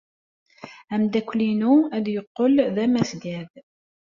Ameddakel-inu 0.93 1.73
ad 1.95 2.05
yeqqel 2.13 2.55
d 2.75 2.77
amasgad. 2.85 3.51